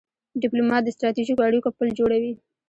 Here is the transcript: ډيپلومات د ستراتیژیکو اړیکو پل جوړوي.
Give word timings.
ډيپلومات 0.41 0.81
د 0.85 0.89
ستراتیژیکو 0.95 1.45
اړیکو 1.47 1.69
پل 1.77 1.87
جوړوي. 1.99 2.33